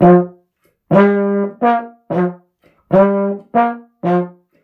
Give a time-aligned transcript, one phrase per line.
[0.00, 0.34] Hi,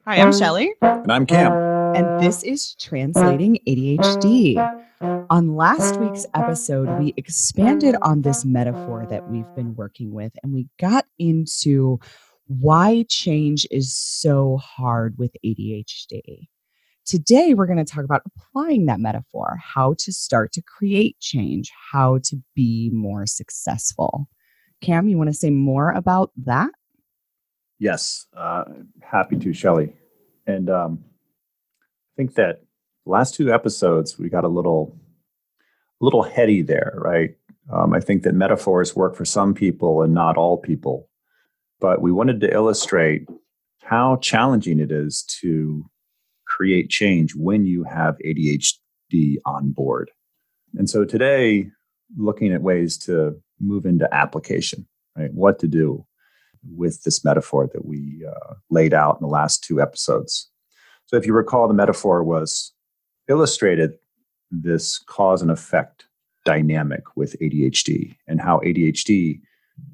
[0.07, 0.75] I'm Shelly.
[0.83, 1.53] And I'm Cam.
[1.95, 4.56] And this is Translating ADHD.
[5.30, 10.53] On last week's episode, we expanded on this metaphor that we've been working with, and
[10.53, 11.99] we got into
[12.46, 16.48] why change is so hard with ADHD.
[17.06, 21.73] Today, we're going to talk about applying that metaphor, how to start to create change,
[21.91, 24.28] how to be more successful.
[24.83, 26.70] Cam, you want to say more about that?
[27.79, 28.65] Yes, uh,
[29.01, 29.95] happy to, Shelly.
[30.47, 31.05] And um,
[31.83, 32.62] I think that
[33.07, 34.98] last two episodes we got a little,
[36.01, 37.30] little heady there, right?
[37.73, 41.09] Um, I think that metaphors work for some people and not all people,
[41.80, 43.29] but we wanted to illustrate
[43.83, 45.88] how challenging it is to
[46.46, 50.10] create change when you have ADHD on board.
[50.74, 51.71] And so today,
[52.16, 55.33] looking at ways to move into application, right?
[55.33, 56.05] What to do
[56.71, 60.51] with this metaphor that we uh, laid out in the last two episodes.
[61.07, 62.73] So, if you recall, the metaphor was
[63.29, 63.99] illustrated
[64.50, 66.06] this cause and effect
[66.44, 69.40] dynamic with ADHD and how ADHD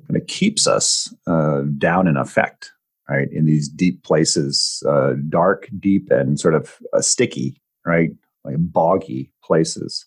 [0.06, 2.72] kind of keeps us uh, down in effect,
[3.08, 3.30] right?
[3.32, 8.10] In these deep places, uh, dark, deep, and sort of uh, sticky, right?
[8.44, 10.06] Like boggy places.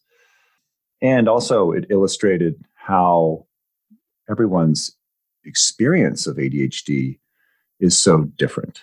[1.01, 3.45] And also, it illustrated how
[4.31, 4.95] everyone's
[5.45, 7.19] experience of ADHD
[7.79, 8.81] is so different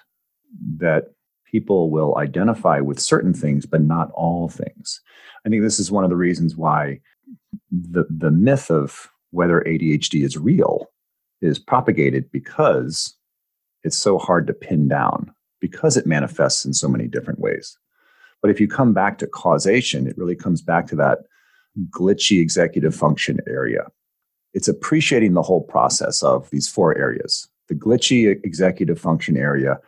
[0.76, 1.12] that
[1.50, 5.00] people will identify with certain things, but not all things.
[5.46, 7.00] I think this is one of the reasons why
[7.70, 10.86] the, the myth of whether ADHD is real
[11.40, 13.14] is propagated because
[13.84, 17.78] it's so hard to pin down, because it manifests in so many different ways.
[18.42, 21.20] But if you come back to causation, it really comes back to that
[21.90, 23.86] glitchy executive function area
[24.54, 29.78] it's appreciating the whole process of these four areas the glitchy executive function area,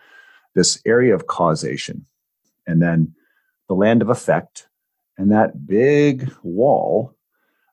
[0.55, 2.05] this area of causation,
[2.67, 3.15] and then
[3.69, 4.69] the land of effect,
[5.17, 7.17] and that big wall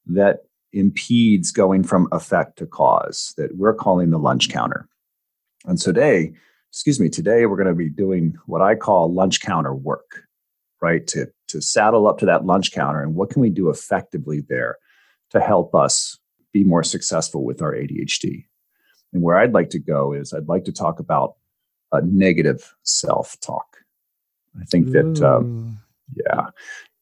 [0.05, 4.87] that impedes going from effect to cause that we're calling the lunch counter.
[5.65, 6.33] And today,
[6.69, 10.23] excuse me, today we're going to be doing what I call lunch counter work,
[10.81, 11.05] right?
[11.07, 14.77] To, to saddle up to that lunch counter and what can we do effectively there
[15.31, 16.19] to help us
[16.53, 18.45] be more successful with our ADHD.
[19.13, 21.35] And where I'd like to go is I'd like to talk about
[21.91, 23.77] a negative self talk.
[24.59, 25.79] I think that, um,
[26.15, 26.47] yeah,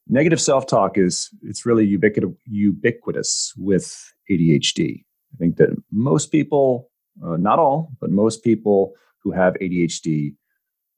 [0.08, 5.04] negative self talk is it's really ubiquitous, ubiquitous with ADHD.
[5.34, 6.90] I think that most people,
[7.26, 10.36] uh, not all, but most people who have ADHD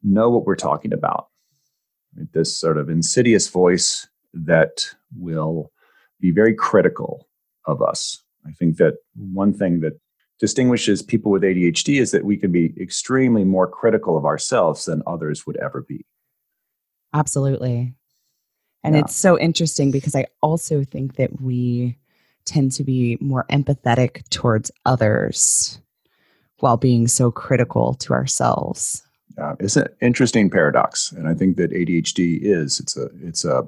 [0.03, 1.27] know what we're talking about.
[2.33, 5.71] This sort of insidious voice that will
[6.19, 7.27] be very critical
[7.65, 9.99] of us I think that one thing that
[10.39, 15.01] distinguishes people with ADHD is that we can be extremely more critical of ourselves than
[15.07, 16.05] others would ever be.
[17.13, 17.95] Absolutely.
[18.83, 19.01] And yeah.
[19.01, 21.97] it's so interesting because I also think that we
[22.45, 25.79] tend to be more empathetic towards others
[26.59, 29.03] while being so critical to ourselves.
[29.37, 33.67] Yeah, it's an interesting paradox, and I think that ADHD is it's a it's a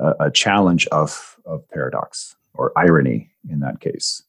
[0.00, 4.22] a, a challenge of of paradox or irony in that case.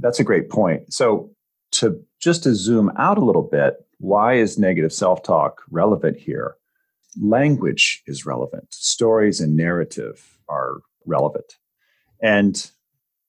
[0.00, 0.92] That's a great point.
[0.92, 1.30] So,
[1.72, 6.56] to just to zoom out a little bit, why is negative self talk relevant here?
[7.20, 11.54] Language is relevant, stories and narrative are relevant.
[12.22, 12.70] And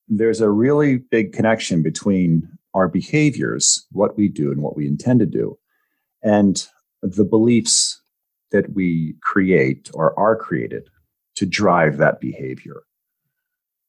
[0.08, 5.20] there's a really big connection between our behaviors, what we do and what we intend
[5.20, 5.58] to do,
[6.22, 6.68] and
[7.02, 8.02] the beliefs
[8.52, 10.90] that we create or are created
[11.36, 12.84] to drive that behavior.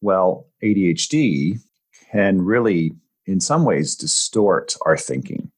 [0.01, 1.59] Well, ADHD
[2.13, 2.95] can really,
[3.27, 5.51] in some ways, distort our thinking,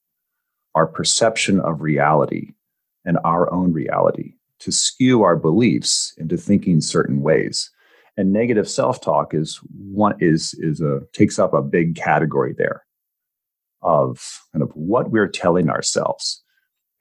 [0.75, 2.53] our perception of reality,
[3.05, 7.71] and our own reality to skew our beliefs into thinking certain ways.
[8.17, 12.85] And negative self-talk is one is is a takes up a big category there
[13.81, 16.43] of kind of what we're telling ourselves.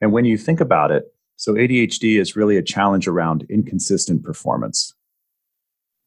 [0.00, 1.04] And when you think about it,
[1.36, 4.94] so ADHD is really a challenge around inconsistent performance.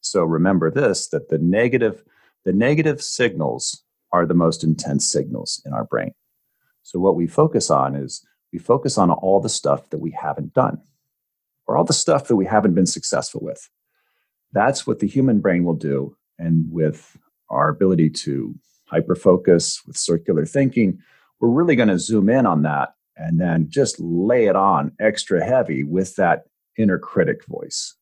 [0.02, 2.04] So remember this that the negative
[2.44, 6.12] the negative signals are the most intense signals in our brain.
[6.84, 10.54] So what we focus on is we focus on all the stuff that we haven't
[10.54, 10.82] done
[11.68, 13.70] or all the stuff that we haven't been successful with.
[14.52, 17.18] That's what the human brain will do and with
[17.50, 18.56] our ability to
[18.86, 21.00] hyper focus with circular thinking,
[21.40, 25.46] we're really going to zoom in on that and then just lay it on extra
[25.46, 26.44] heavy with that
[26.78, 27.96] inner critic voice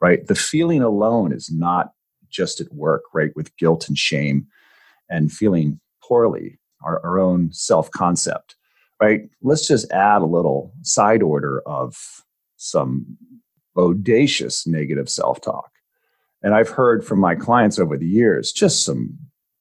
[0.00, 0.26] right?
[0.26, 1.92] The feeling alone is not
[2.30, 3.30] just at work, right?
[3.36, 4.46] With guilt and shame
[5.08, 8.56] and feeling poorly our, our own self concept,
[9.00, 9.22] right?
[9.42, 11.96] Let's just add a little side order of
[12.56, 13.16] some
[13.76, 15.70] bodacious negative self talk.
[16.42, 19.18] And I've heard from my clients over the years just some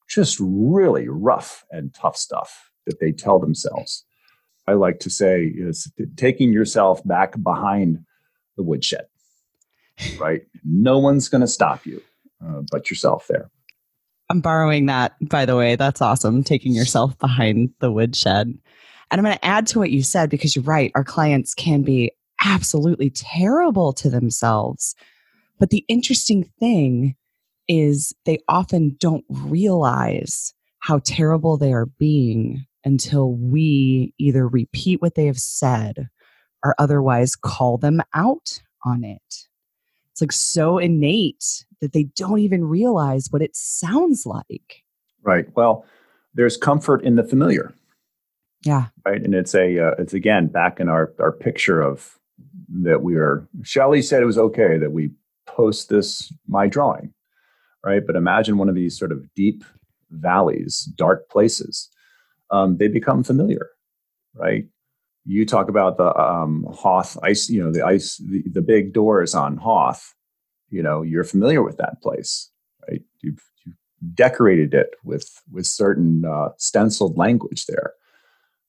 [0.10, 4.06] just really rough and tough stuff that they tell themselves.
[4.68, 8.06] I like to say is taking yourself back behind
[8.56, 9.06] the woodshed,
[10.20, 10.44] right?
[10.64, 12.02] no one's going to stop you
[12.46, 13.50] uh, but yourself there.
[14.30, 15.76] I'm borrowing that, by the way.
[15.76, 16.44] That's awesome.
[16.44, 18.48] Taking yourself behind the woodshed.
[19.12, 20.92] And I'm going to add to what you said because you're right.
[20.96, 22.12] Our clients can be
[22.44, 24.96] absolutely terrible to themselves.
[25.60, 27.16] But the interesting thing
[27.68, 35.16] is they often don't realize how terrible they are being until we either repeat what
[35.16, 36.10] they have said
[36.66, 39.48] or otherwise call them out on it.
[40.14, 44.84] It's like so innate that they don't even realize what it sounds like.
[45.24, 45.48] Right.
[45.56, 45.86] Well,
[46.36, 47.74] there's comfort in the familiar.
[48.64, 48.88] Yeah.
[49.06, 49.22] Right.
[49.22, 52.20] And it's a, uh, it's again back in our, our picture of
[52.84, 55.12] that we are, Shelley said it was okay that we
[55.48, 57.12] post this, my drawing.
[57.84, 58.06] Right.
[58.06, 59.64] But imagine one of these sort of deep
[60.12, 61.90] valleys, dark places.
[62.52, 63.72] Um, they become familiar.
[64.36, 64.68] Right
[65.26, 69.34] you talk about the um, Hoth ice, you know, the ice, the, the big doors
[69.34, 70.14] on Hoth.
[70.70, 72.50] You know, you're familiar with that place,
[72.88, 73.02] right?
[73.22, 73.76] You've, you've
[74.16, 77.94] decorated it with with certain uh, stenciled language there,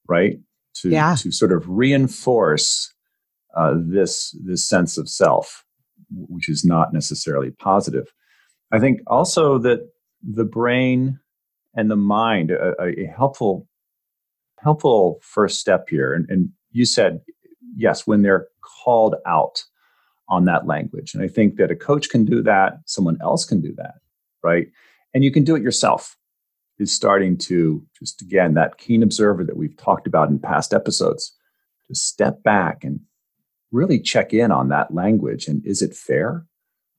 [0.06, 0.38] right?
[0.82, 1.16] To yeah.
[1.16, 2.92] to sort of reinforce
[3.56, 5.64] uh, this this sense of self,
[6.10, 8.12] which is not necessarily positive.
[8.70, 9.88] I think also that
[10.22, 11.18] the brain
[11.76, 13.66] and the mind, a, a helpful
[14.64, 16.12] helpful first step here.
[16.12, 17.20] And, and you said,
[17.76, 19.62] yes, when they're called out
[20.28, 21.14] on that language.
[21.14, 23.96] And I think that a coach can do that, someone else can do that,
[24.42, 24.68] right?
[25.12, 26.16] And you can do it yourself.
[26.80, 31.32] Is starting to just again that keen observer that we've talked about in past episodes
[31.86, 32.98] to step back and
[33.70, 36.44] really check in on that language and is it fair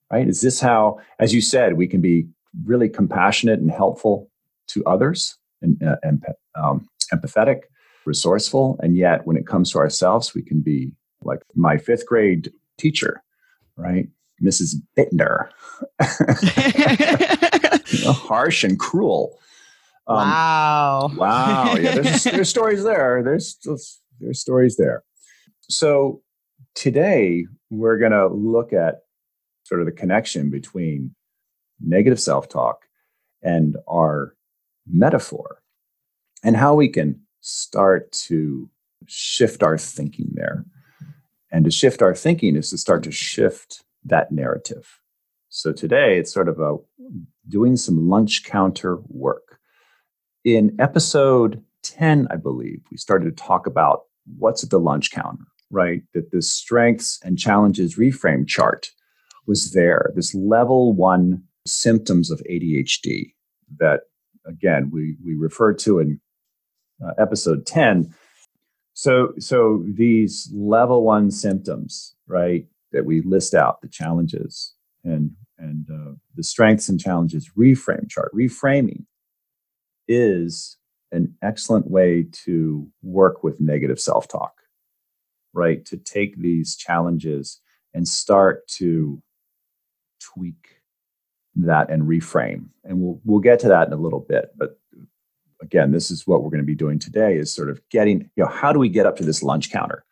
[0.10, 2.26] right is this how as you said we can be
[2.64, 4.30] really compassionate and helpful
[4.68, 5.96] to others and, uh,
[6.56, 7.62] um, empathetic,
[8.06, 10.92] resourceful, and yet when it comes to ourselves, we can be
[11.22, 13.22] like my fifth grade teacher,
[13.78, 14.08] right?
[14.44, 14.76] Mrs.
[14.98, 15.50] Bittner.
[17.92, 19.38] you know, harsh and cruel.
[20.08, 21.12] Um, wow.
[21.16, 21.76] Wow.
[21.76, 23.22] Yeah, there's, there's stories there.
[23.24, 23.58] There's,
[24.20, 25.04] there's stories there.
[25.70, 26.22] So
[26.76, 29.02] today we're going to look at
[29.64, 31.16] sort of the connection between
[31.82, 32.86] negative self talk
[33.42, 34.35] and our
[34.88, 35.62] metaphor
[36.44, 38.70] and how we can start to
[39.08, 40.66] shift our thinking there.
[41.52, 45.00] And to shift our thinking is to start to shift that narrative.
[45.50, 46.78] So today it's sort of a
[47.48, 49.60] doing some lunch counter work.
[50.44, 54.02] In episode 10, I believe, we started to talk about
[54.38, 56.02] what's at the lunch counter, right?
[56.14, 58.90] That the strengths and challenges reframe chart
[59.48, 63.34] was there, this level one symptoms of ADHD
[63.78, 64.02] that
[64.46, 66.20] again we we refer to in
[67.06, 68.14] uh, episode 10
[68.94, 75.88] so so these level one symptoms right that we list out the challenges and and
[75.90, 79.06] uh, the strengths and challenges reframe chart reframing
[80.08, 80.78] is
[81.12, 84.54] an excellent way to work with negative self-talk
[85.54, 87.62] right to take these challenges
[87.94, 89.22] and start to
[90.20, 90.75] tweak
[91.56, 94.78] that and reframe and we'll we'll get to that in a little bit but
[95.62, 98.44] again, this is what we're going to be doing today is sort of getting, you
[98.44, 100.06] know, how do we get up to this lunch counter?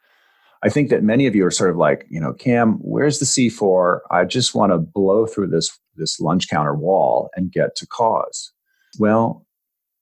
[0.63, 3.25] I think that many of you are sort of like, you know, Cam, where's the
[3.25, 3.99] C4?
[4.11, 8.51] I just want to blow through this this lunch counter wall and get to cause.
[8.97, 9.45] Well,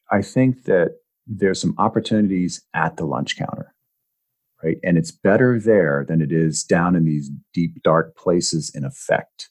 [0.09, 3.73] I think that there's some opportunities at the lunch counter.
[4.63, 4.77] Right?
[4.83, 9.49] And it's better there than it is down in these deep dark places in effect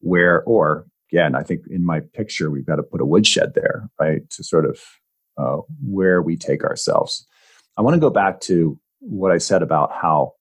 [0.00, 3.88] where or again, I think in my picture we've got to put a woodshed there,
[4.00, 4.28] right?
[4.30, 4.80] To sort of
[5.36, 7.26] uh, where we take ourselves.
[7.76, 10.34] I want to go back to what I said about how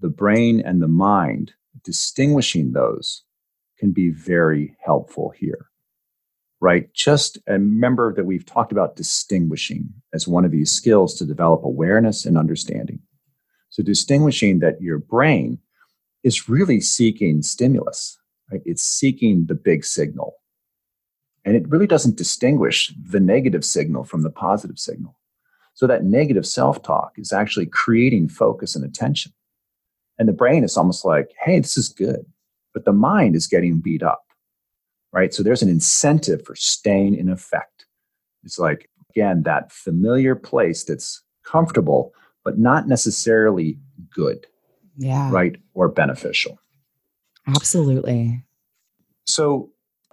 [0.00, 1.52] the brain and the mind,
[1.82, 3.24] distinguishing those,
[3.78, 5.66] can be very helpful here.
[6.60, 6.92] Right?
[6.94, 12.24] Just remember that we've talked about distinguishing as one of these skills to develop awareness
[12.24, 13.00] and understanding.
[13.68, 15.58] So, distinguishing that your brain
[16.22, 18.16] is really seeking stimulus,
[18.50, 18.62] right?
[18.64, 20.34] It's seeking the big signal.
[21.44, 25.16] And it really doesn't distinguish the negative signal from the positive signal.
[25.74, 29.32] So that negative self talk is actually creating focus and attention.
[30.18, 32.24] And the brain is almost like, hey, this is good.
[32.72, 34.24] But the mind is getting beat up,
[35.12, 35.34] right?
[35.34, 37.86] So there's an incentive for staying in effect.
[38.44, 42.12] It's like, again, that familiar place that's comfortable,
[42.44, 43.78] but not necessarily
[44.14, 44.46] good.
[44.96, 45.30] Yeah.
[45.30, 45.56] Right.
[45.74, 46.58] Or beneficial.
[47.46, 48.42] Absolutely.
[49.26, 49.70] So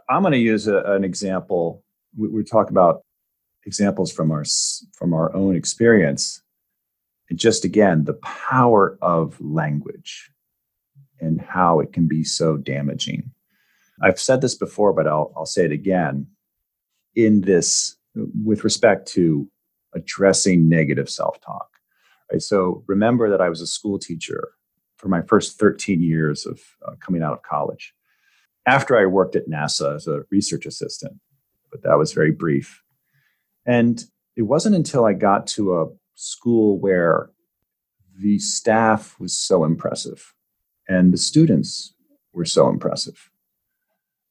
[0.10, 1.84] I'm going to use a, an example.
[2.18, 3.04] We, we talk about
[3.66, 4.44] examples from our
[4.94, 6.42] from our own experience,
[7.30, 10.32] and just again the power of language
[11.20, 13.32] and how it can be so damaging.
[14.02, 16.28] I've said this before, but I'll, I'll say it again.
[17.14, 19.48] In this, with respect to
[19.94, 21.70] addressing negative self talk.
[22.32, 22.42] Right?
[22.42, 24.54] So remember that I was a school teacher
[25.02, 27.94] for my first 13 years of uh, coming out of college.
[28.68, 31.20] After I worked at NASA as a research assistant,
[31.72, 32.84] but that was very brief.
[33.66, 34.04] And
[34.36, 37.32] it wasn't until I got to a school where
[38.16, 40.36] the staff was so impressive
[40.88, 41.96] and the students
[42.34, 43.32] were so impressive.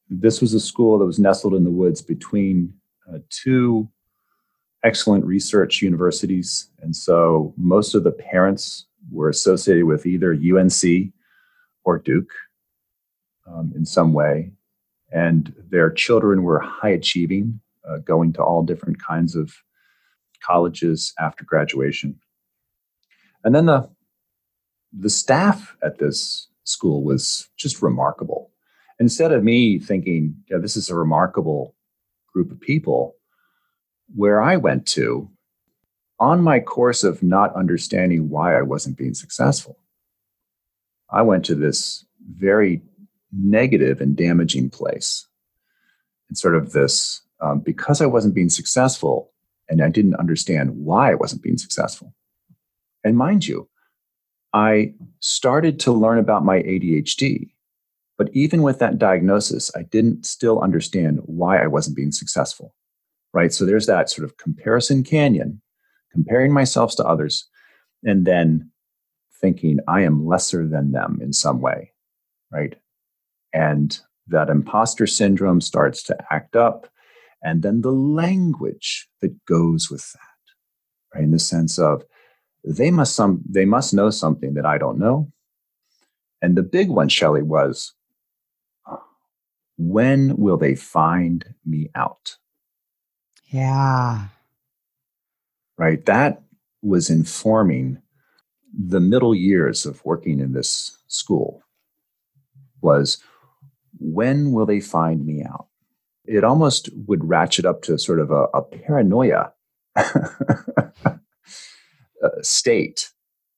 [0.09, 2.75] This was a school that was nestled in the woods between
[3.13, 3.89] uh, two
[4.85, 6.71] excellent research universities.
[6.81, 11.13] And so most of the parents were associated with either UNC
[11.85, 12.33] or Duke
[13.47, 14.53] um, in some way.
[15.13, 19.53] And their children were high achieving, uh, going to all different kinds of
[20.45, 22.21] colleges after graduation.
[23.45, 23.91] And then the
[24.93, 28.51] the staff at this school was just remarkable.
[28.99, 31.77] Instead of me thinking, yeah, this is a remarkable
[32.33, 33.15] group of people,
[34.15, 35.31] where I went to
[36.21, 39.79] on my course of not understanding why I wasn't being successful,
[41.11, 42.05] I went to this
[42.37, 42.83] very
[43.33, 45.27] negative and damaging place.
[46.29, 49.33] And sort of this, um, because I wasn't being successful
[49.69, 52.15] and I didn't understand why I wasn't being successful.
[53.03, 53.69] And mind you,
[54.53, 57.51] I started to learn about my ADHD.
[58.19, 62.75] But even with that diagnosis, I didn't still understand why I wasn't being successful.
[63.33, 63.53] Right.
[63.53, 65.63] So there's that sort of comparison canyon,
[66.13, 67.49] comparing myself to others,
[68.05, 68.71] and then
[69.41, 71.93] thinking I am lesser than them in some way.
[72.53, 72.77] Right.
[73.53, 76.89] And that imposter syndrome starts to act up.
[77.43, 81.25] And then the language that goes with that, right?
[81.25, 82.05] In the sense of,
[82.63, 85.33] they must some they must know something that I don't know.
[86.43, 87.95] And the big one, Shelley, was
[89.79, 92.37] when will they find me out?
[93.47, 94.27] Yeah.
[95.81, 96.05] Right.
[96.05, 96.43] That
[96.83, 98.03] was informing
[98.79, 101.63] the middle years of working in this school
[102.83, 103.17] was
[103.99, 105.69] when will they find me out?
[106.27, 109.55] It almost would ratchet up to sort of a, a paranoia
[109.97, 110.11] uh,
[112.43, 113.11] state,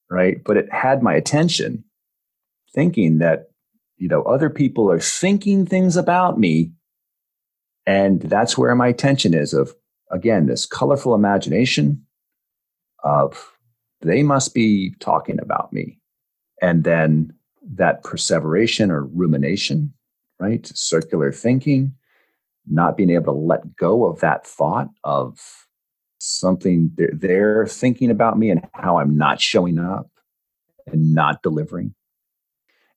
[0.08, 0.36] right?
[0.44, 1.82] But it had my attention,
[2.72, 3.50] thinking that
[3.96, 6.70] you know other people are thinking things about me,
[7.84, 9.52] and that's where my attention is.
[9.52, 9.74] Of
[10.12, 12.06] again, this colorful imagination
[13.02, 13.52] of
[14.00, 15.98] they must be talking about me,
[16.60, 17.32] and then
[17.64, 19.92] that perseveration or rumination,
[20.40, 20.66] right?
[20.74, 21.94] Circular thinking,
[22.68, 25.38] not being able to let go of that thought of
[26.18, 30.08] something they're, thinking about me and how I'm not showing up
[30.86, 31.94] and not delivering.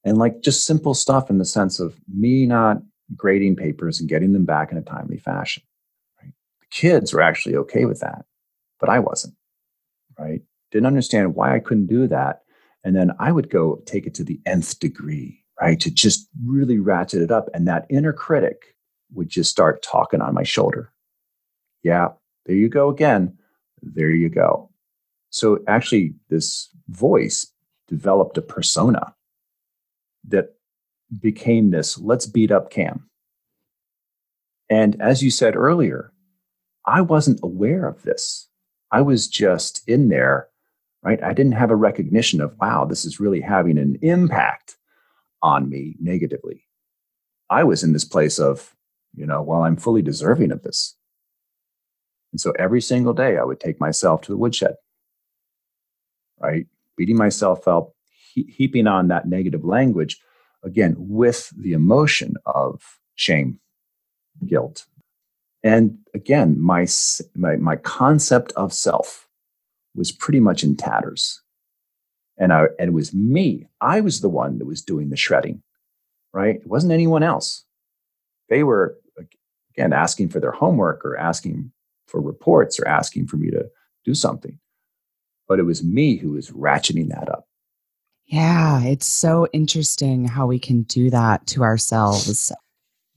[0.03, 2.77] And like just simple stuff in the sense of me not
[3.15, 5.63] grading papers and getting them back in a timely fashion.
[6.21, 6.33] Right?
[6.61, 8.25] The kids were actually okay with that,
[8.79, 9.35] but I wasn't.
[10.17, 10.41] Right?
[10.71, 12.41] Didn't understand why I couldn't do that.
[12.83, 15.79] And then I would go take it to the nth degree, right?
[15.79, 17.49] To just really ratchet it up.
[17.53, 18.75] And that inner critic
[19.13, 20.91] would just start talking on my shoulder.
[21.83, 22.09] Yeah,
[22.45, 23.37] there you go again.
[23.81, 24.69] There you go.
[25.29, 27.51] So actually, this voice
[27.87, 29.13] developed a persona
[30.27, 30.55] that
[31.19, 33.09] became this let's beat up Cam.
[34.69, 36.11] And as you said earlier,
[36.85, 38.47] I wasn't aware of this.
[38.95, 40.47] I was just in there,
[41.03, 41.21] right?
[41.21, 44.77] I didn't have a recognition of, wow, this is really having an impact
[45.41, 46.63] on me negatively.
[47.49, 48.73] I was in this place of,
[49.13, 50.95] you know, well, I'm fully deserving of this.
[52.31, 54.75] And so every single day, I would take myself to the woodshed,
[56.39, 56.65] right?
[56.95, 57.93] Beating myself up,
[58.33, 60.21] he- heaping on that negative language,
[60.63, 62.81] again, with the emotion of
[63.15, 63.59] shame,
[64.47, 64.85] guilt.
[65.65, 66.85] And again, my,
[67.35, 69.27] my, my concept of self
[69.95, 71.41] was pretty much in tatters.
[72.37, 73.67] And, I, and it was me.
[73.81, 75.63] I was the one that was doing the shredding,
[76.33, 76.57] right?
[76.57, 77.65] It wasn't anyone else.
[78.47, 78.95] They were,
[79.75, 81.71] again, asking for their homework or asking
[82.05, 83.65] for reports or asking for me to
[84.05, 84.59] do something.
[85.47, 87.47] But it was me who was ratcheting that up.
[88.27, 92.51] Yeah, it's so interesting how we can do that to ourselves.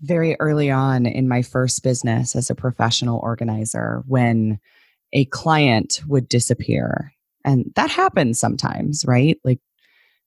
[0.00, 4.60] Very early on in my first business as a professional organizer, when
[5.12, 7.12] a client would disappear.
[7.44, 9.38] And that happens sometimes, right?
[9.42, 9.60] Like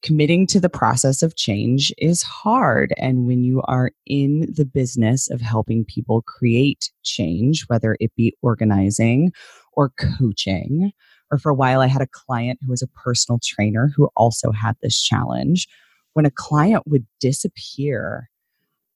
[0.02, 2.94] committing to the process of change is hard.
[2.98, 8.36] And when you are in the business of helping people create change, whether it be
[8.42, 9.32] organizing
[9.74, 10.92] or coaching,
[11.32, 14.52] or for a while, I had a client who was a personal trainer who also
[14.52, 15.68] had this challenge.
[16.14, 18.31] When a client would disappear,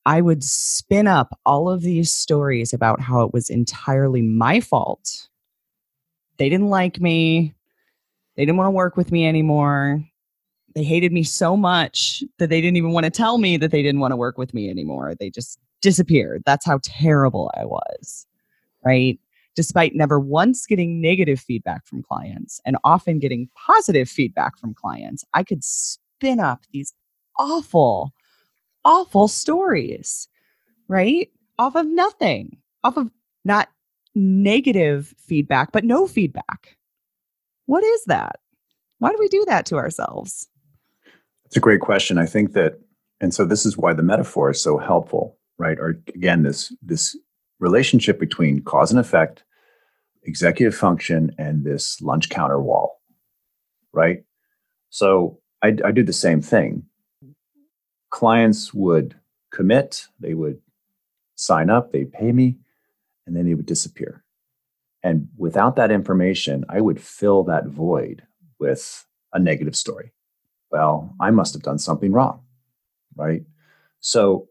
[0.06, 5.30] I would spin up all of these stories about how it was entirely my fault.
[6.38, 7.54] They didn't like me.
[8.36, 10.04] They didn't want to work with me anymore
[10.76, 13.82] they hated me so much that they didn't even want to tell me that they
[13.82, 15.16] didn't want to work with me anymore.
[15.18, 16.44] They just disappeared.
[16.46, 18.28] That's how terrible I was.
[18.86, 19.18] Right.
[19.56, 25.24] Despite never once getting negative feedback from clients and often getting positive feedback from clients,
[25.34, 26.94] I could spin up these
[27.40, 28.12] awful,
[28.86, 30.30] awful stories,
[30.88, 31.30] right?
[31.60, 33.10] Off of nothing, off of
[33.44, 33.70] not
[34.14, 36.78] negative feedback, but no feedback.
[37.66, 38.40] What is that?
[39.00, 40.48] Why do we do that to ourselves?
[41.46, 42.18] It's a great question.
[42.18, 42.80] I think that,
[43.20, 45.78] and so this is why the metaphor is so helpful, right?
[45.80, 47.18] Or again, this this
[47.60, 49.44] relationship between cause and effect,
[50.24, 53.02] executive function, and this lunch counter wall,
[53.94, 54.24] right?
[54.90, 56.84] So I, I do the same thing.
[58.16, 59.16] Clients would
[59.52, 60.62] commit, they would
[61.36, 62.58] sign up, they pay me,
[63.28, 64.24] and then they would disappear.
[65.04, 68.24] And without that information, I would fill that void
[68.58, 70.14] with a negative story
[70.76, 72.42] well, I must have done something wrong.
[73.16, 73.44] Right.
[74.02, 74.50] So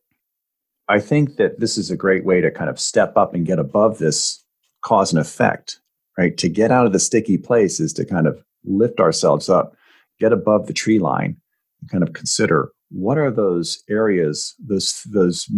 [0.89, 3.59] I think that this is a great way to kind of step up and get
[3.59, 4.43] above this
[4.81, 5.81] cause and effect,
[6.17, 6.35] right?
[6.39, 9.77] To get out of the sticky place is to kind of lift ourselves up,
[10.19, 11.37] get above the tree line,
[11.83, 15.51] and kind of consider what are those areas, those those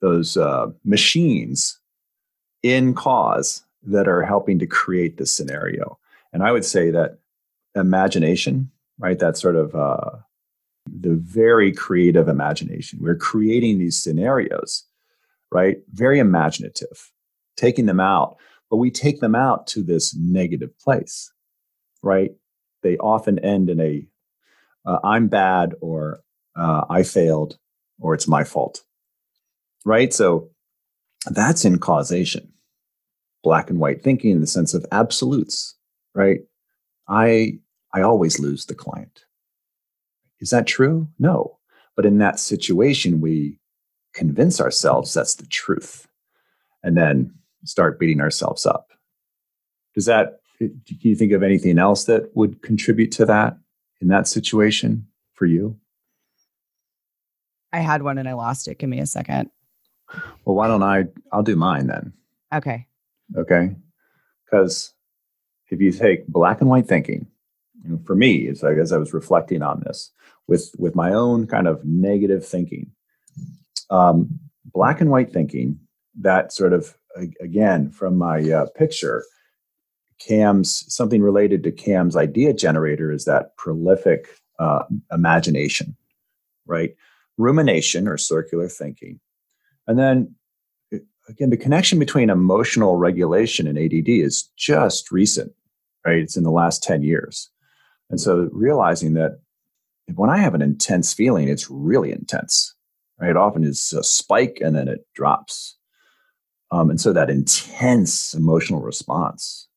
[0.00, 1.78] those uh, machines
[2.62, 5.98] in cause that are helping to create this scenario.
[6.32, 7.18] And I would say that
[7.74, 8.70] imagination
[9.02, 9.18] right?
[9.18, 10.10] That sort of uh,
[10.86, 13.00] the very creative imagination.
[13.02, 14.84] We're creating these scenarios,
[15.50, 15.78] right?
[15.92, 17.12] Very imaginative,
[17.56, 18.36] taking them out,
[18.70, 21.32] but we take them out to this negative place,
[22.02, 22.30] right?
[22.82, 24.06] They often end in a
[24.84, 26.20] uh, I'm bad or
[26.56, 27.58] uh, I failed
[28.00, 28.82] or it's my fault,
[29.84, 30.12] right?
[30.12, 30.50] So
[31.30, 32.52] that's in causation,
[33.42, 35.76] black and white thinking in the sense of absolutes,
[36.14, 36.40] right?
[37.08, 37.58] I
[37.94, 39.24] I always lose the client.
[40.40, 41.08] Is that true?
[41.18, 41.58] No.
[41.94, 43.58] But in that situation, we
[44.14, 46.06] convince ourselves that's the truth
[46.82, 47.34] and then
[47.64, 48.88] start beating ourselves up.
[49.94, 53.56] Does that, do you think of anything else that would contribute to that
[54.00, 55.78] in that situation for you?
[57.72, 58.78] I had one and I lost it.
[58.78, 59.50] Give me a second.
[60.44, 61.04] Well, why don't I?
[61.32, 62.12] I'll do mine then.
[62.54, 62.86] Okay.
[63.36, 63.74] Okay.
[64.44, 64.92] Because
[65.70, 67.26] if you take black and white thinking,
[67.84, 70.10] know, for me, it's like as I was reflecting on this
[70.46, 72.90] with with my own kind of negative thinking,
[73.90, 74.38] um,
[74.72, 75.78] black and white thinking.
[76.20, 76.94] That sort of
[77.40, 79.24] again from my uh, picture,
[80.18, 85.96] Cam's something related to Cam's idea generator is that prolific uh, imagination,
[86.66, 86.94] right?
[87.38, 89.20] Rumination or circular thinking,
[89.86, 90.34] and then
[91.28, 95.52] again the connection between emotional regulation and ADD is just recent,
[96.06, 96.18] right?
[96.18, 97.50] It's in the last ten years.
[98.10, 99.40] And so realizing that
[100.14, 102.74] when I have an intense feeling, it's really intense.
[103.18, 103.30] Right?
[103.30, 105.76] It often is a spike and then it drops.
[106.70, 109.68] Um, and so that intense emotional response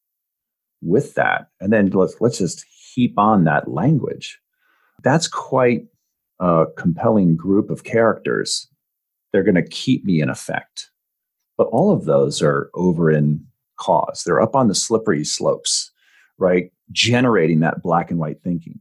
[0.81, 4.39] with that, and then let's let's just heap on that language.
[5.03, 5.87] That's quite
[6.39, 8.67] a compelling group of characters.
[9.31, 10.89] They're going to keep me in effect.
[11.57, 13.45] But all of those are over in
[13.77, 14.23] cause.
[14.25, 15.91] They're up on the slippery slopes,
[16.37, 16.71] right?
[16.91, 18.79] generating that black and white thinking.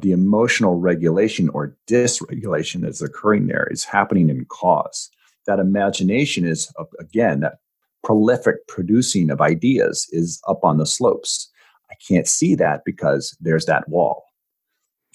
[0.00, 5.10] The emotional regulation or dysregulation that's occurring there is happening in cause.
[5.46, 7.58] That imagination is, again, that
[8.04, 11.50] prolific producing of ideas is up on the slopes.
[11.90, 14.24] I can't see that because there's that wall.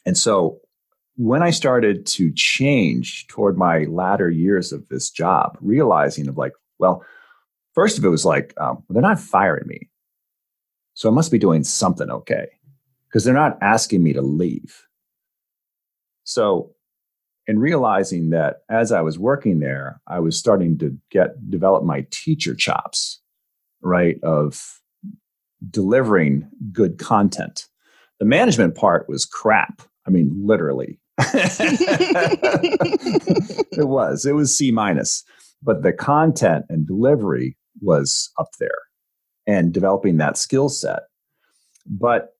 [0.05, 0.59] And so
[1.21, 6.53] when I started to change toward my latter years of this job, realizing of like,
[6.79, 7.05] well,
[7.75, 9.87] first of it was like, um, they're not firing me.
[10.95, 12.47] So I must be doing something okay
[13.07, 14.87] because they're not asking me to leave.
[16.23, 16.71] So,
[17.45, 22.05] in realizing that as I was working there, I was starting to get develop my
[22.09, 23.19] teacher chops,
[23.81, 24.79] right, of
[25.69, 27.67] delivering good content.
[28.19, 29.81] The management part was crap.
[30.07, 31.00] I mean, literally.
[33.73, 34.25] It was.
[34.25, 35.23] It was C minus.
[35.63, 38.79] But the content and delivery was up there
[39.47, 41.03] and developing that skill set.
[41.85, 42.35] But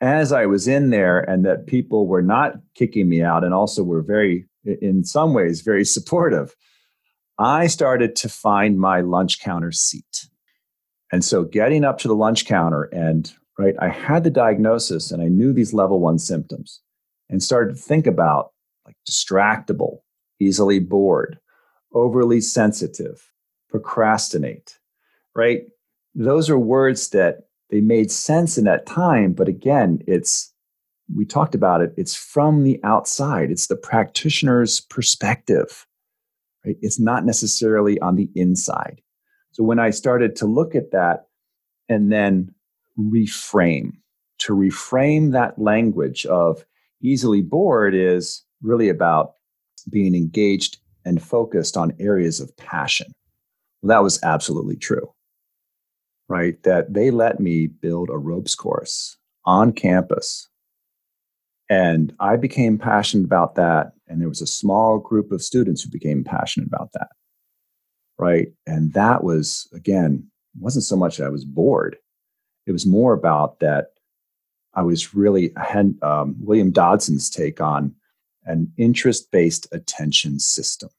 [0.00, 3.82] as I was in there and that people were not kicking me out and also
[3.82, 6.54] were very, in some ways, very supportive,
[7.38, 10.28] I started to find my lunch counter seat.
[11.10, 15.22] And so getting up to the lunch counter and right, I had the diagnosis and
[15.22, 16.80] I knew these level one symptoms
[17.28, 18.52] and started to think about
[18.86, 19.98] like distractible,
[20.40, 21.38] easily bored,
[21.92, 23.32] overly sensitive,
[23.68, 24.78] procrastinate,
[25.34, 25.62] right?
[26.14, 29.32] Those are words that they made sense in that time.
[29.32, 30.52] But again, it's,
[31.14, 35.86] we talked about it, it's from the outside, it's the practitioner's perspective,
[36.64, 36.76] right?
[36.80, 39.00] It's not necessarily on the inside.
[39.52, 41.26] So when I started to look at that
[41.88, 42.54] and then
[42.98, 43.92] reframe,
[44.38, 46.64] to reframe that language of
[47.04, 49.34] easily bored is really about
[49.90, 53.12] being engaged and focused on areas of passion.
[53.82, 55.14] Well, that was absolutely true
[56.28, 56.62] right?
[56.62, 60.48] That they let me build a ropes course on campus.
[61.68, 63.92] And I became passionate about that.
[64.08, 67.08] And there was a small group of students who became passionate about that.
[68.18, 68.48] Right.
[68.66, 71.96] And that was, again, wasn't so much that I was bored.
[72.66, 73.93] It was more about that
[74.76, 75.54] I was really,
[76.02, 77.94] um, William Dodson's take on
[78.44, 80.90] an interest based attention system.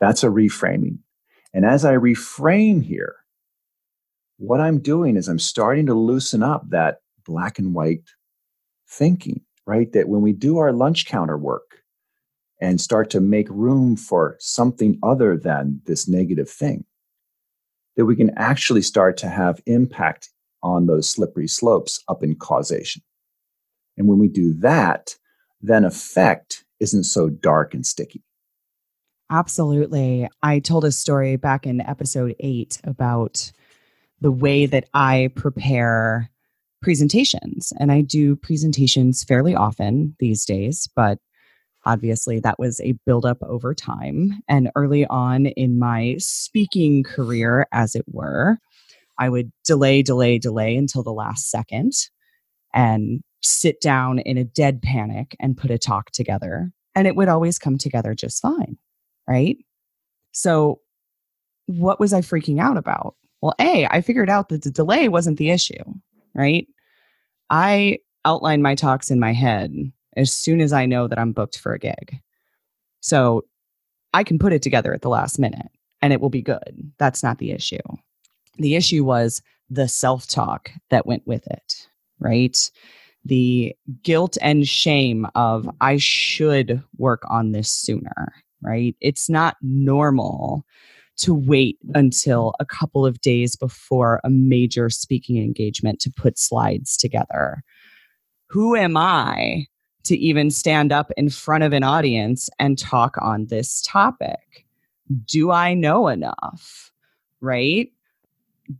[0.00, 0.98] That's a reframing.
[1.54, 3.16] And as I reframe here,
[4.38, 8.02] what I'm doing is I'm starting to loosen up that black and white
[8.88, 9.92] thinking, right?
[9.92, 11.82] That when we do our lunch counter work
[12.60, 16.84] and start to make room for something other than this negative thing,
[17.96, 20.30] that we can actually start to have impact
[20.62, 23.02] on those slippery slopes up in causation.
[23.96, 25.16] And when we do that,
[25.60, 28.22] then effect isn't so dark and sticky.
[29.30, 30.28] Absolutely.
[30.42, 33.52] I told a story back in episode eight about
[34.20, 36.30] the way that I prepare
[36.80, 37.72] presentations.
[37.78, 41.18] And I do presentations fairly often these days, but
[41.84, 44.40] obviously that was a buildup over time.
[44.48, 48.58] And early on in my speaking career, as it were,
[49.18, 51.92] I would delay, delay, delay until the last second
[52.74, 56.70] and sit down in a dead panic and put a talk together.
[56.94, 58.76] And it would always come together just fine.
[59.28, 59.58] Right.
[60.32, 60.80] So,
[61.66, 63.14] what was I freaking out about?
[63.42, 65.82] Well, A, I figured out that the delay wasn't the issue,
[66.34, 66.66] right?
[67.50, 69.74] I outline my talks in my head
[70.16, 72.20] as soon as I know that I'm booked for a gig.
[73.00, 73.44] So
[74.12, 75.70] I can put it together at the last minute
[76.02, 76.92] and it will be good.
[76.98, 77.78] That's not the issue.
[78.58, 82.70] The issue was the self talk that went with it, right?
[83.24, 88.96] The guilt and shame of I should work on this sooner, right?
[89.00, 90.64] It's not normal
[91.18, 96.96] to wait until a couple of days before a major speaking engagement to put slides
[96.96, 97.62] together.
[98.50, 99.66] Who am I
[100.04, 104.66] to even stand up in front of an audience and talk on this topic?
[105.26, 106.92] Do I know enough?
[107.40, 107.90] Right?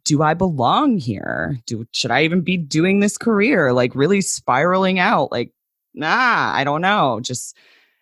[0.05, 1.59] Do I belong here?
[1.67, 3.73] Do should I even be doing this career?
[3.73, 5.53] Like really spiraling out like
[5.95, 7.21] nah, I don't know.
[7.21, 7.57] Just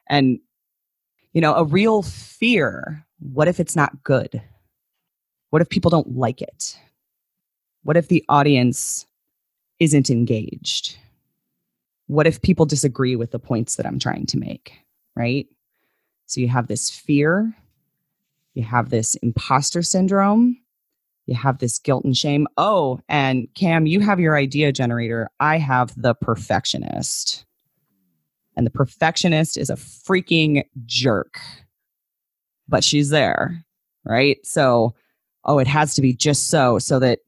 [0.08, 0.38] and
[1.32, 4.42] you know, a real fear what if it's not good?
[5.50, 6.78] What if people don't like it?
[7.82, 9.06] What if the audience
[9.78, 10.98] isn't engaged?
[12.08, 14.72] What if people disagree with the points that I'm trying to make?
[15.14, 15.46] Right?
[16.26, 17.54] So you have this fear,
[18.54, 20.58] you have this imposter syndrome,
[21.26, 22.46] you have this guilt and shame.
[22.56, 25.28] Oh, and Cam, you have your idea generator.
[25.40, 27.44] I have the perfectionist.
[28.56, 31.38] And the perfectionist is a freaking jerk
[32.68, 33.64] but she's there,
[34.04, 34.38] right?
[34.44, 34.94] So,
[35.44, 37.20] oh, it has to be just so, so that,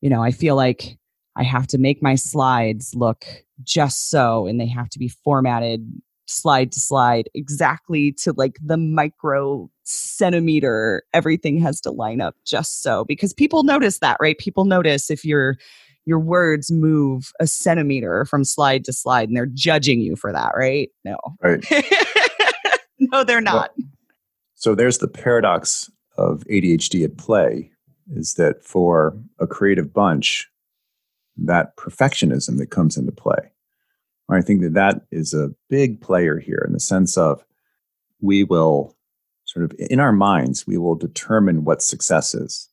[0.00, 0.98] you know, I feel like
[1.36, 3.24] I have to make my slides look
[3.62, 5.90] just so, and they have to be formatted
[6.26, 11.02] slide to slide exactly to like the micro centimeter.
[11.14, 14.38] Everything has to line up just so because people notice that, right?
[14.38, 15.56] People notice if your
[16.04, 20.52] your words move a centimeter from slide to slide and they're judging you for that,
[20.56, 20.90] right?
[21.04, 21.18] No.
[21.42, 21.62] Right.
[22.98, 23.72] no, they're not.
[23.76, 23.88] Well,
[24.54, 27.70] so there's the paradox of ADHD at play
[28.14, 30.48] is that for a creative bunch,
[31.36, 33.52] that perfectionism that comes into play.
[34.30, 37.44] I think that that is a big player here in the sense of
[38.20, 38.94] we will
[39.48, 42.68] sort of in our minds, we will determine what success is.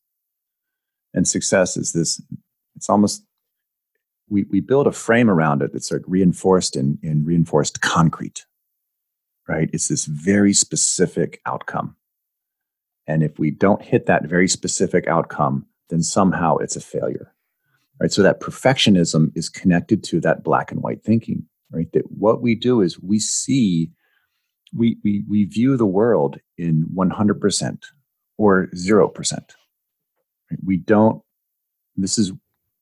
[1.12, 2.20] And success is this,
[2.76, 3.24] it's almost,
[4.28, 8.44] we, we build a frame around it that's like reinforced in, in reinforced concrete
[9.48, 9.70] right?
[9.72, 11.96] It's this very specific outcome.
[13.06, 17.32] And if we don't hit that very specific outcome, then somehow it's a failure.
[18.00, 18.12] Right.
[18.12, 21.90] So that perfectionism is connected to that black and white thinking, right?
[21.92, 23.90] That what we do is we see,
[24.76, 27.78] we we we view the world in 100%
[28.38, 29.38] or 0%.
[30.64, 31.22] We don't,
[31.96, 32.32] this is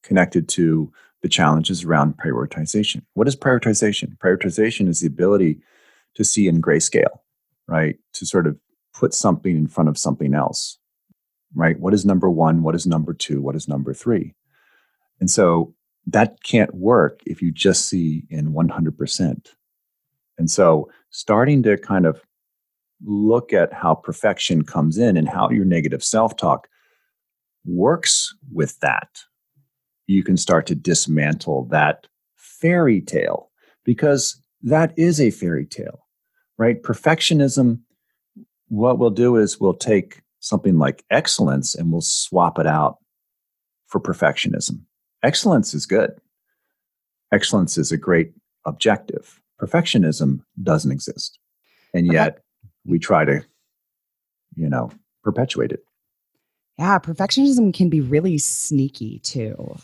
[0.02, 3.02] connected to the challenges around prioritization.
[3.14, 4.18] What is prioritization?
[4.18, 5.61] Prioritization is the ability
[6.14, 7.20] to see in grayscale,
[7.66, 7.96] right?
[8.14, 8.59] To sort of
[8.92, 10.78] put something in front of something else,
[11.54, 11.78] right?
[11.78, 12.62] What is number one?
[12.62, 13.40] What is number two?
[13.40, 14.35] What is number three?
[15.20, 15.74] And so
[16.07, 19.46] that can't work if you just see in 100%.
[20.38, 22.20] And so starting to kind of
[23.04, 26.68] look at how perfection comes in and how your negative self talk
[27.64, 29.20] works with that,
[30.06, 33.50] you can start to dismantle that fairy tale
[33.84, 36.06] because that is a fairy tale,
[36.58, 36.82] right?
[36.82, 37.80] Perfectionism,
[38.68, 42.98] what we'll do is we'll take something like excellence and we'll swap it out
[43.86, 44.80] for perfectionism.
[45.22, 46.12] Excellence is good.
[47.32, 48.32] Excellence is a great
[48.66, 49.40] objective.
[49.60, 51.38] Perfectionism doesn't exist.
[51.92, 52.38] And yet
[52.84, 53.44] we try to,
[54.56, 54.90] you know,
[55.22, 55.84] perpetuate it.
[56.78, 59.76] Yeah, perfectionism can be really sneaky too.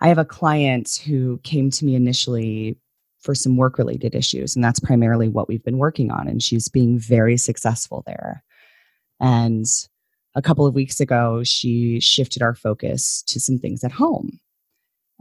[0.00, 2.78] I have a client who came to me initially
[3.20, 6.28] for some work related issues, and that's primarily what we've been working on.
[6.28, 8.42] And she's being very successful there.
[9.20, 9.66] And
[10.34, 14.38] a couple of weeks ago, she shifted our focus to some things at home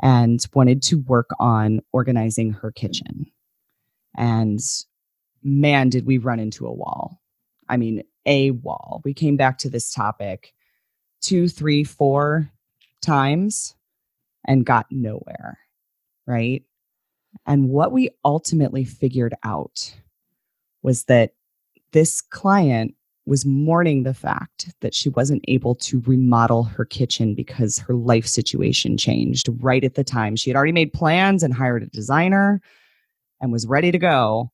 [0.01, 3.25] and wanted to work on organizing her kitchen.
[4.15, 4.60] And
[5.43, 7.21] man, did we run into a wall.
[7.69, 9.01] I mean, a wall.
[9.06, 10.54] We came back to this topic
[11.21, 12.51] two, three, four
[13.01, 13.75] times
[14.45, 15.60] and got nowhere.
[16.28, 16.63] Right.
[17.45, 19.93] And what we ultimately figured out
[20.82, 21.34] was that
[21.91, 27.80] this client was mourning the fact that she wasn't able to remodel her kitchen because
[27.80, 30.36] her life situation changed right at the time.
[30.36, 32.62] She had already made plans and hired a designer
[33.41, 34.52] and was ready to go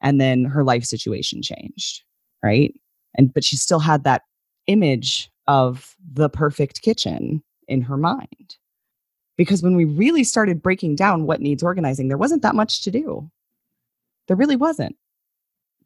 [0.00, 2.02] and then her life situation changed
[2.46, 2.74] right?
[3.16, 4.22] And but she still had that
[4.66, 8.56] image of the perfect kitchen in her mind.
[9.36, 12.90] Because when we really started breaking down what needs organizing there wasn't that much to
[12.90, 13.30] do.
[14.28, 14.96] There really wasn't.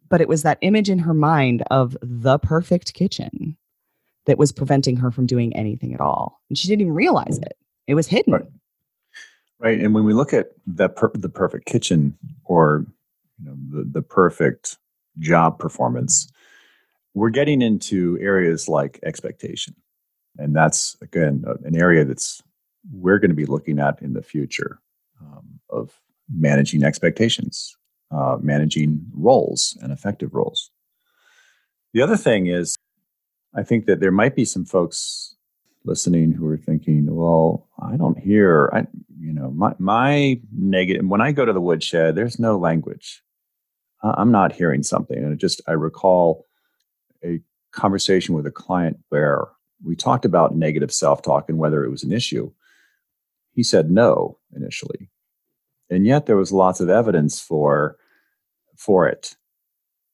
[0.08, 3.56] But it was that image in her mind of the perfect kitchen
[4.26, 6.40] that was preventing her from doing anything at all.
[6.48, 7.46] And she didn't even realize mm.
[7.46, 7.56] it.
[7.86, 8.32] It was hidden.
[8.32, 8.42] Right,
[9.60, 9.80] right.
[9.80, 12.86] and when we look at the per- the perfect kitchen or
[13.38, 14.78] you know, the, the perfect
[15.18, 16.30] job performance,
[17.14, 19.74] we're getting into areas like expectation.
[20.38, 22.42] And that's, again, an area that's
[22.92, 24.80] we're going to be looking at in the future
[25.20, 26.00] um, of
[26.32, 27.76] managing expectations,
[28.10, 30.70] uh, managing roles and effective roles.
[31.92, 32.76] The other thing is,
[33.54, 35.36] I think that there might be some folks
[35.84, 38.86] listening who are thinking, well, I don't hear, I,
[39.18, 43.22] you know, my, my negative, when I go to the woodshed, there's no language.
[44.02, 45.16] I'm not hearing something.
[45.16, 46.46] And it just, I recall
[47.24, 47.40] a
[47.72, 49.48] conversation with a client where
[49.84, 52.50] we talked about negative self talk and whether it was an issue.
[53.52, 55.10] He said no initially.
[55.90, 57.96] And yet there was lots of evidence for
[58.76, 59.36] for it.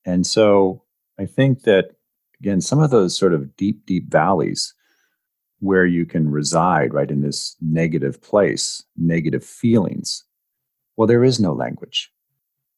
[0.05, 0.83] And so
[1.19, 1.91] I think that
[2.41, 4.75] again, some of those sort of deep, deep valleys
[5.61, 10.25] where you can reside right in this negative place, negative feelings.
[10.97, 12.11] Well, there is no language.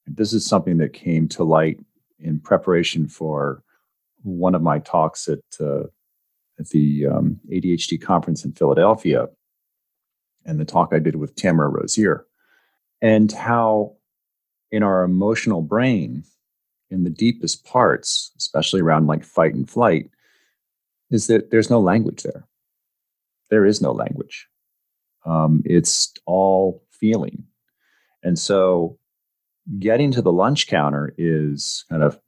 [0.06, 1.78] This is something that came to light
[2.18, 3.62] in preparation for
[4.22, 5.84] one of my talks at uh,
[6.58, 9.28] at the um, ADHD conference in Philadelphia,
[10.44, 12.26] and the talk I did with Tamara Rosier,
[13.00, 13.96] and how
[14.72, 16.24] in our emotional brain,
[16.90, 20.10] in the deepest parts, especially around like fight and flight,
[21.10, 22.47] is that there's no language there.
[23.50, 24.46] There is no language.
[25.26, 27.44] Um, it's all feeling,
[28.22, 28.98] and so
[29.78, 32.18] getting to the lunch counter is kind of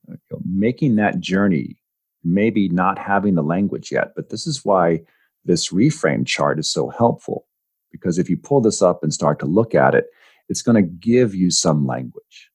[0.45, 1.81] making that journey,
[2.23, 4.13] maybe not having the language yet.
[4.15, 5.01] But this is why
[5.45, 7.47] this reframe chart is so helpful.
[7.91, 10.07] Because if you pull this up and start to look at it,
[10.49, 12.51] it's going to give you some language,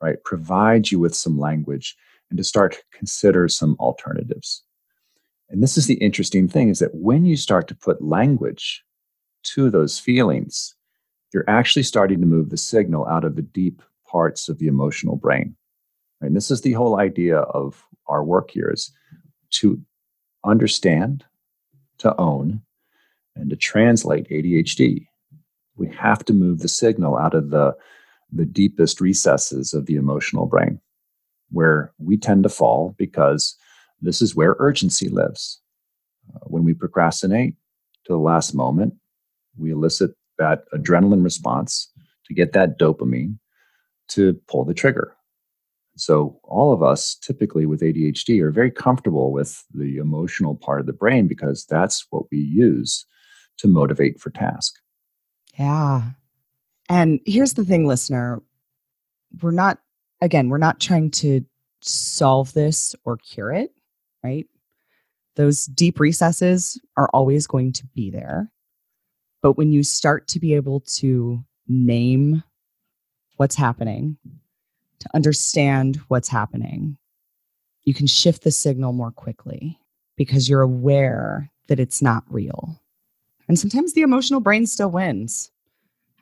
[0.00, 0.22] right?
[0.24, 1.96] Provide you with some language
[2.30, 4.62] and to start to consider some alternatives.
[5.50, 8.84] And this is the interesting thing is that when you start to put language
[9.54, 10.74] to those feelings,
[11.32, 15.16] you're actually starting to move the signal out of the deep parts of the emotional
[15.16, 15.56] brain.
[16.20, 18.90] And this is the whole idea of our work here is
[19.50, 19.80] to
[20.44, 21.24] understand,
[21.98, 22.62] to own,
[23.36, 25.06] and to translate ADHD.
[25.76, 27.76] We have to move the signal out of the,
[28.32, 30.80] the deepest recesses of the emotional brain,
[31.50, 33.56] where we tend to fall because
[34.00, 35.60] this is where urgency lives.
[36.34, 37.54] Uh, when we procrastinate,
[38.08, 38.94] to the last moment.
[39.56, 41.92] We elicit that adrenaline response
[42.26, 43.38] to get that dopamine
[44.08, 45.14] to pull the trigger.
[45.96, 50.86] So, all of us typically with ADHD are very comfortable with the emotional part of
[50.86, 53.04] the brain because that's what we use
[53.58, 54.74] to motivate for task.
[55.58, 56.02] Yeah.
[56.88, 58.42] And here's the thing, listener
[59.42, 59.78] we're not,
[60.22, 61.44] again, we're not trying to
[61.80, 63.72] solve this or cure it,
[64.22, 64.46] right?
[65.36, 68.50] Those deep recesses are always going to be there.
[69.40, 72.42] But when you start to be able to name
[73.36, 74.16] what's happening,
[74.98, 76.98] to understand what's happening,
[77.84, 79.78] you can shift the signal more quickly
[80.16, 82.82] because you're aware that it's not real.
[83.46, 85.50] And sometimes the emotional brain still wins.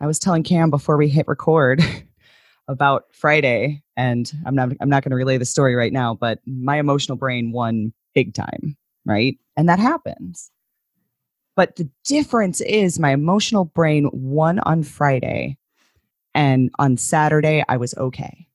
[0.01, 1.83] I was telling Cam before we hit record
[2.69, 6.41] about Friday, and I'm not I'm not going to relay the story right now, but
[6.47, 9.39] my emotional brain won big time, right?
[9.57, 10.51] And that happens.
[11.55, 15.57] But the difference is my emotional brain won on Friday
[16.35, 18.47] and on Saturday I was okay.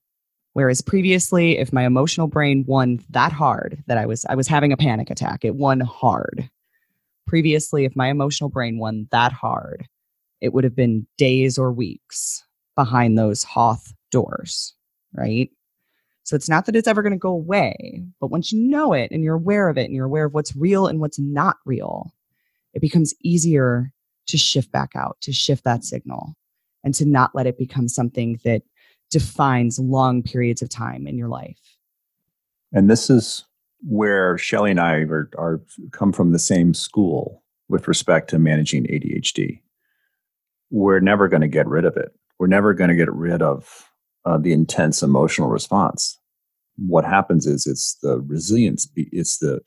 [0.52, 4.72] Whereas previously if my emotional brain won that hard that I was I was having
[4.72, 6.48] a panic attack, it won hard.
[7.26, 9.88] Previously if my emotional brain won that hard,
[10.40, 12.44] it would have been days or weeks
[12.76, 14.74] behind those Hoth doors,
[15.12, 15.50] right?
[16.22, 19.10] So it's not that it's ever going to go away, but once you know it
[19.10, 22.14] and you're aware of it and you're aware of what's real and what's not real,
[22.74, 23.92] it becomes easier
[24.28, 26.34] to shift back out, to shift that signal,
[26.84, 28.62] and to not let it become something that
[29.10, 31.58] defines long periods of time in your life.
[32.72, 33.44] And this is
[33.82, 38.84] where Shelly and I are, are come from the same school with respect to managing
[38.84, 39.60] ADHD.
[40.70, 42.12] We're never going to get rid of it.
[42.38, 43.91] We're never going to get rid of
[44.24, 46.18] uh, the intense emotional response.
[46.76, 48.88] What happens is it's the resilience.
[48.96, 49.60] It's the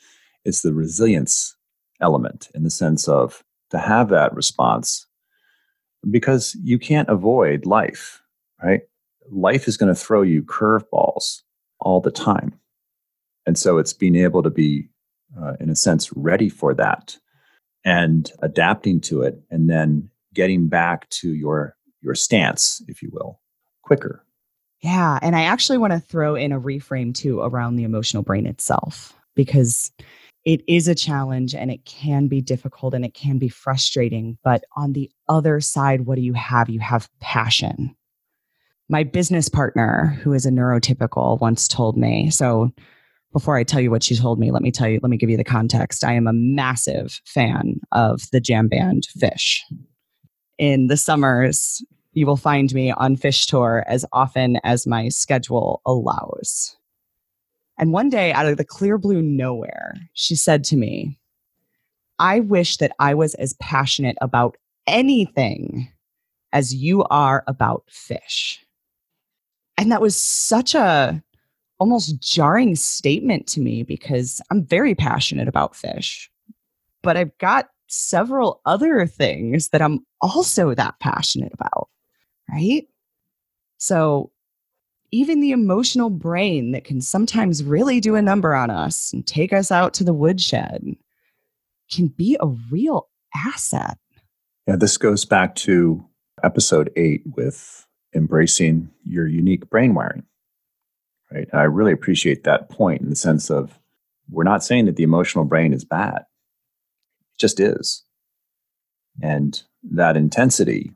[0.44, 1.56] it's the resilience
[2.02, 5.08] element in the sense of to have that response
[6.10, 8.22] because you can't avoid life,
[8.64, 8.82] right?
[9.32, 11.42] Life is going to throw you curveballs
[11.80, 12.54] all the time.
[13.46, 14.88] And so it's being able to be,
[15.40, 17.18] uh, in a sense, ready for that
[17.84, 23.40] and adapting to it and then getting back to your your stance, if you will,
[23.82, 24.24] quicker.
[24.82, 25.20] Yeah.
[25.22, 29.14] And I actually want to throw in a reframe too around the emotional brain itself
[29.36, 29.92] because
[30.46, 34.38] it is a challenge and it can be difficult and it can be frustrating.
[34.44, 36.70] But on the other side, what do you have?
[36.70, 37.96] You have passion.
[38.88, 42.72] My business partner, who is a neurotypical, once told me so.
[43.34, 45.30] Before I tell you what she told me, let me tell you, let me give
[45.30, 46.06] you the context.
[46.06, 49.60] I am a massive fan of the jam band Phish.
[50.58, 51.84] In the summers,
[52.16, 56.76] you will find me on Phish Tour as often as my schedule allows.
[57.78, 61.20] And one day, out of the clear blue nowhere, she said to me,
[62.18, 64.56] I wish that I was as passionate about
[64.88, 65.92] anything
[66.54, 68.60] as you are about Phish.
[69.78, 71.22] And that was such a
[71.80, 76.30] almost jarring statement to me because I'm very passionate about Phish,
[77.04, 81.90] But I've got several other things that I'm also that passionate about,
[82.50, 82.88] right?
[83.78, 84.32] So
[85.12, 89.54] even the emotional brain that can sometimes really do a number on us and take
[89.54, 90.96] us out to the woodshed
[91.92, 93.98] can be a real asset.
[94.68, 96.06] Yeah, this goes back to
[96.44, 100.24] episode eight with embracing your unique brain wiring.
[101.32, 101.48] Right.
[101.54, 103.80] I really appreciate that point in the sense of
[104.30, 106.18] we're not saying that the emotional brain is bad.
[106.18, 108.04] It just is.
[109.22, 110.92] And that intensity,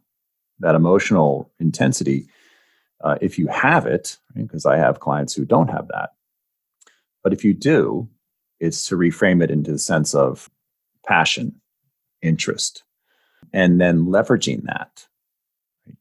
[0.60, 2.28] that emotional intensity,
[3.04, 6.12] uh, if you have it, because right, I have clients who don't have that.
[7.24, 8.08] But if you do,
[8.60, 10.50] it's to reframe it into the sense of
[11.06, 11.60] passion,
[12.22, 12.84] interest,
[13.54, 15.08] and then leveraging that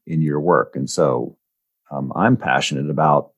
[0.05, 0.75] in your work.
[0.75, 1.37] And so
[1.91, 3.31] um, I'm passionate about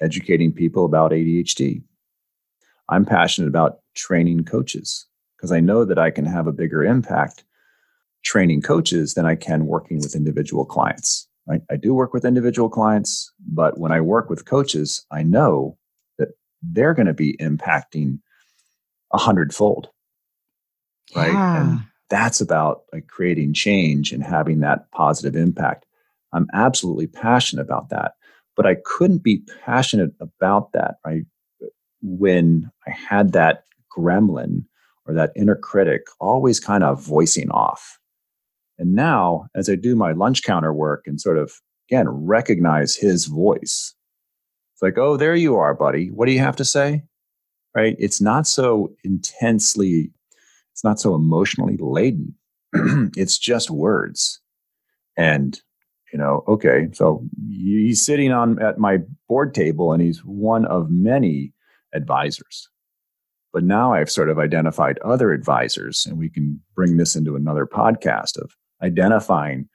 [0.00, 1.82] educating people about ADHD.
[2.88, 5.06] I'm passionate about training coaches
[5.36, 7.44] because I know that I can have a bigger impact
[8.24, 11.28] training coaches than I can working with individual clients.
[11.46, 11.60] Right?
[11.70, 15.76] I do work with individual clients, but when I work with coaches, I know
[16.18, 16.28] that
[16.62, 18.18] they're going to be impacting
[19.12, 19.88] a hundredfold.
[21.14, 21.32] Right.
[21.32, 21.60] Yeah.
[21.60, 25.84] And that's about like creating change and having that positive impact.
[26.32, 28.12] I'm absolutely passionate about that.
[28.56, 31.24] But I couldn't be passionate about that, right?
[32.00, 33.64] When I had that
[33.96, 34.64] gremlin
[35.06, 37.98] or that inner critic always kind of voicing off
[38.78, 41.52] and now, as I do my lunch counter work and sort of,
[41.88, 43.94] again, recognize his voice,
[44.74, 46.08] it's like, oh, there you are, buddy.
[46.08, 47.04] What do you have to say?
[47.74, 47.96] Right?
[47.98, 50.12] It's not so intensely
[50.74, 52.34] it's not so emotionally laden.
[53.16, 54.40] it's just words.
[55.16, 55.60] And,
[56.12, 58.98] you know, okay, so he's sitting on at my
[59.28, 61.52] board table and he's one of many
[61.94, 62.68] advisors.
[63.52, 67.66] But now I've sort of identified other advisors, and we can bring this into another
[67.66, 68.50] podcast of
[68.84, 69.68] identifying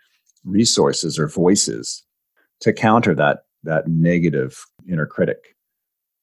[0.46, 2.06] resources or voices
[2.62, 5.56] to counter that that negative inner critic.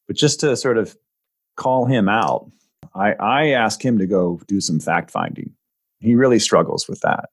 [0.06, 0.96] But just to sort of
[1.56, 2.50] call him out,
[2.94, 5.52] I, I ask him to go do some fact finding.
[6.00, 7.28] He really struggles with that.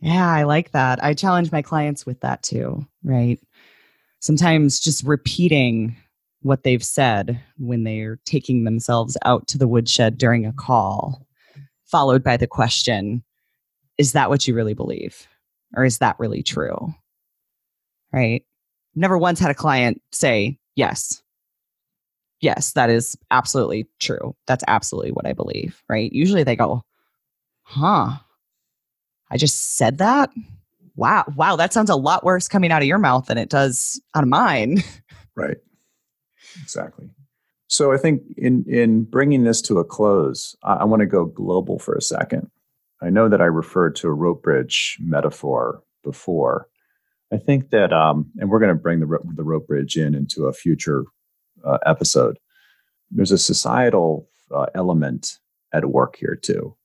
[0.00, 1.02] Yeah, I like that.
[1.04, 3.38] I challenge my clients with that too, right?
[4.20, 5.96] Sometimes just repeating
[6.42, 11.26] what they've said when they're taking themselves out to the woodshed during a call,
[11.84, 13.22] followed by the question,
[14.00, 15.26] Is that what you really believe?
[15.76, 16.94] Or is that really true?
[18.12, 18.44] Right?
[18.94, 21.22] Never once had a client say, Yes,
[22.40, 24.34] yes, that is absolutely true.
[24.46, 26.10] That's absolutely what I believe, right?
[26.12, 26.82] Usually they go,
[27.62, 28.12] huh,
[29.30, 30.30] I just said that.
[30.96, 34.00] Wow, wow, that sounds a lot worse coming out of your mouth than it does
[34.14, 34.82] out of mine.
[35.36, 35.58] Right.
[36.62, 37.08] Exactly.
[37.68, 41.24] So I think in in bringing this to a close, I, I want to go
[41.24, 42.50] global for a second.
[43.02, 46.68] I know that I referred to a rope bridge metaphor before.
[47.32, 50.46] I think that, um, and we're going to bring the the rope bridge in into
[50.46, 51.04] a future
[51.64, 52.38] uh, episode,
[53.10, 55.38] there's a societal uh, element
[55.72, 56.76] at work here too,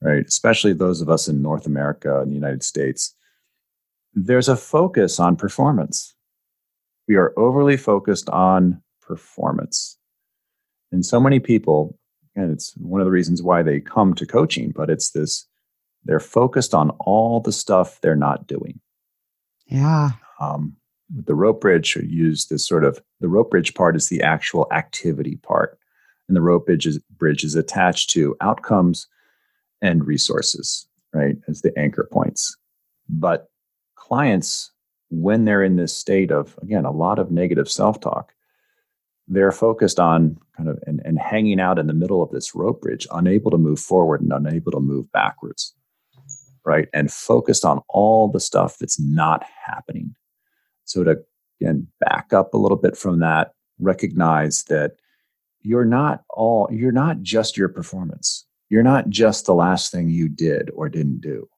[0.00, 0.24] right?
[0.26, 3.14] Especially those of us in North America and the United States.
[4.14, 6.14] There's a focus on performance.
[7.08, 9.98] We are overly focused on performance.
[10.92, 11.98] And so many people,
[12.36, 15.46] and it's one of the reasons why they come to coaching, but it's this
[16.04, 18.78] they're focused on all the stuff they're not doing.
[19.66, 20.10] Yeah.
[20.38, 20.76] Um,
[21.08, 25.36] the rope bridge use this sort of the rope bridge part is the actual activity
[25.36, 25.78] part
[26.28, 29.06] and the rope bridge is, bridge is attached to outcomes
[29.82, 32.56] and resources right as the anchor points
[33.08, 33.48] but
[33.96, 34.70] clients
[35.10, 38.32] when they're in this state of again a lot of negative self-talk
[39.28, 42.82] they're focused on kind of and, and hanging out in the middle of this rope
[42.82, 45.74] bridge unable to move forward and unable to move backwards
[46.64, 50.14] right and focused on all the stuff that's not happening
[50.84, 51.18] so to
[51.60, 54.92] again back up a little bit from that, recognize that
[55.60, 58.46] you're not all you're not just your performance.
[58.68, 61.48] You're not just the last thing you did or didn't do.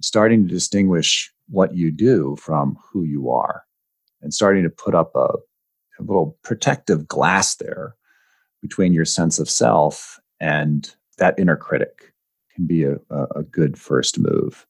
[0.00, 3.64] Starting to distinguish what you do from who you are
[4.22, 5.36] and starting to put up a, a
[6.02, 7.94] little protective glass there
[8.62, 12.12] between your sense of self and that inner critic
[12.54, 14.66] can be a, a, good first move.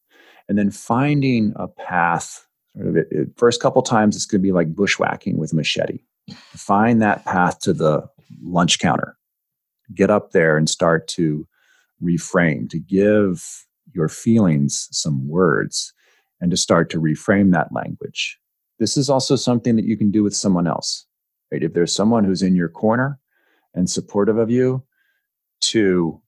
[0.49, 2.49] And then finding a path
[2.79, 5.57] Sort of it, it, first couple times, it's going to be like bushwhacking with a
[5.57, 5.99] machete.
[6.51, 8.09] Find that path to the
[8.43, 9.17] lunch counter.
[9.95, 11.47] Get up there and start to
[12.03, 15.93] reframe, to give your feelings some words,
[16.41, 18.39] and to start to reframe that language.
[18.79, 21.05] This is also something that you can do with someone else.
[21.51, 21.63] Right?
[21.63, 23.19] If there's someone who's in your corner
[23.75, 24.85] and supportive of you,
[25.61, 26.21] to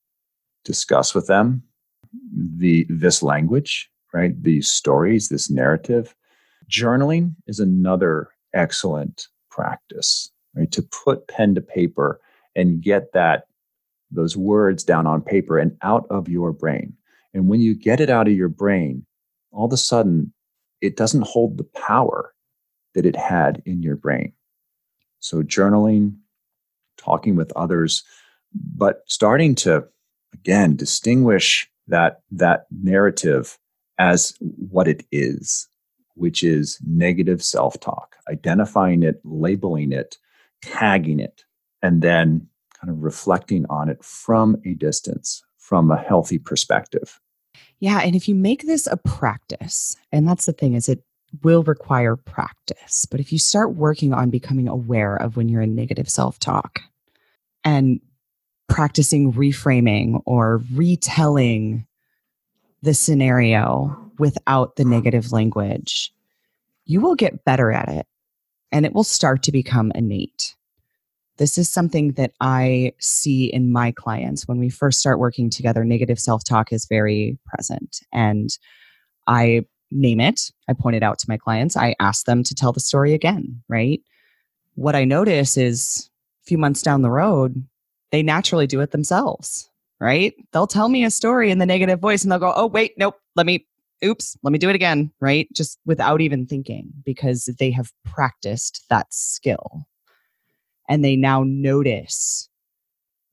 [0.64, 1.62] discuss with them
[2.56, 4.40] the this language, right?
[4.42, 6.14] These stories, this narrative,
[6.70, 10.70] Journaling is another excellent practice, right?
[10.72, 12.20] To put pen to paper
[12.56, 13.44] and get that
[14.10, 16.94] those words down on paper and out of your brain.
[17.32, 19.06] And when you get it out of your brain,
[19.52, 20.32] all of a sudden
[20.80, 22.34] it doesn't hold the power
[22.94, 24.32] that it had in your brain.
[25.20, 26.16] So journaling,
[26.96, 28.02] talking with others,
[28.52, 29.84] but starting to
[30.34, 33.58] again distinguish that that narrative
[33.98, 35.68] as what it is
[36.20, 40.18] which is negative self talk, identifying it, labeling it,
[40.62, 41.44] tagging it,
[41.82, 42.46] and then
[42.78, 47.18] kind of reflecting on it from a distance, from a healthy perspective.
[47.80, 48.00] Yeah.
[48.00, 51.02] And if you make this a practice, and that's the thing, is it
[51.42, 53.06] will require practice.
[53.10, 56.80] But if you start working on becoming aware of when you're in negative self talk
[57.64, 58.00] and
[58.68, 61.86] practicing reframing or retelling
[62.82, 66.12] the scenario without the negative language,
[66.86, 68.06] you will get better at it
[68.72, 70.54] and it will start to become innate.
[71.36, 74.46] This is something that I see in my clients.
[74.46, 78.00] When we first start working together, negative self talk is very present.
[78.12, 78.50] And
[79.26, 82.72] I name it, I point it out to my clients, I ask them to tell
[82.72, 84.00] the story again, right?
[84.74, 86.10] What I notice is
[86.42, 87.64] a few months down the road,
[88.12, 89.70] they naturally do it themselves
[90.00, 90.34] right?
[90.52, 93.16] They'll tell me a story in the negative voice and they'll go, oh, wait, nope,
[93.36, 93.66] let me,
[94.04, 95.46] oops, let me do it again, right?
[95.52, 99.86] Just without even thinking because they have practiced that skill.
[100.88, 102.48] And they now notice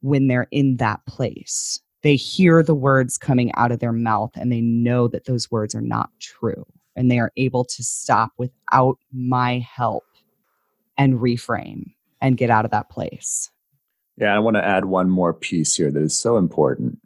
[0.02, 1.80] when they're in that place.
[2.04, 5.74] They hear the words coming out of their mouth and they know that those words
[5.74, 10.04] are not true and they are able to stop without my help
[10.98, 13.50] and reframe and get out of that place.
[14.18, 17.00] Yeah, I want to add one more piece here that is so important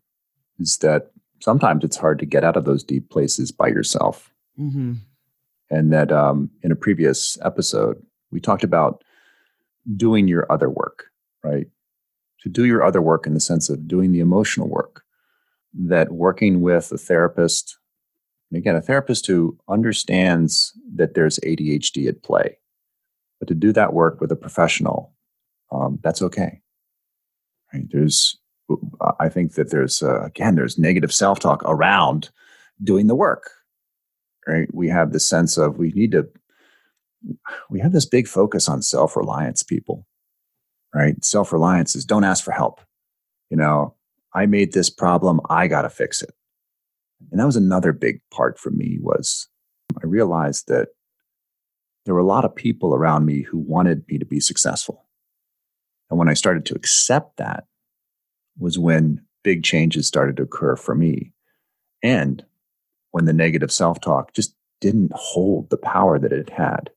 [0.60, 1.12] is that
[1.42, 4.32] sometimes it's hard to get out of those deep places by yourself.
[4.60, 4.94] Mm-hmm.
[5.70, 9.04] And that um, in a previous episode, we talked about
[9.96, 11.06] doing your other work,
[11.44, 11.68] right?
[12.44, 15.04] To do your other work in the sense of doing the emotional work,
[15.74, 17.78] that working with a therapist,
[18.50, 22.58] and again, a therapist who understands that there's ADHD at play,
[23.40, 25.14] but to do that work with a professional,
[25.72, 26.62] um, that's okay.
[27.74, 27.86] Right?
[27.90, 28.38] There's,
[29.20, 32.30] I think that there's uh, again, there's negative self-talk around
[32.84, 33.52] doing the work.
[34.48, 34.74] Right?
[34.74, 36.28] We have the sense of we need to.
[37.70, 40.08] We have this big focus on self-reliance, people.
[40.94, 41.24] Right?
[41.24, 42.82] Self-reliance is don't ask for help.
[43.50, 43.96] You know,
[44.34, 45.40] I made this problem.
[45.50, 46.34] I got to fix it.
[47.32, 49.48] And that was another big part for me was
[50.02, 50.90] I realized that
[52.06, 55.06] there were a lot of people around me who wanted me to be successful.
[56.10, 57.66] And when I started to accept that
[58.58, 61.34] was when big changes started to occur for me.
[62.04, 62.44] And
[63.12, 66.90] when the negative self talk just didn't hold the power that it had.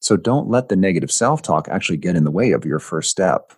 [0.00, 3.10] So don't let the negative self talk actually get in the way of your first
[3.10, 3.52] step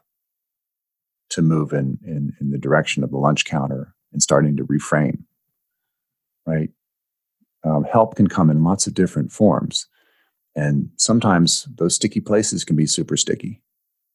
[1.31, 5.25] to move in, in, in the direction of the lunch counter and starting to reframe,
[6.47, 6.71] right?
[7.65, 9.87] Um, help can come in lots of different forms.
[10.55, 13.63] And sometimes those sticky places can be super sticky,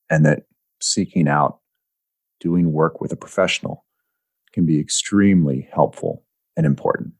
[0.09, 0.43] and that
[0.81, 1.59] seeking out
[2.39, 3.85] doing work with a professional
[4.51, 6.23] can be extremely helpful
[6.57, 7.13] and important.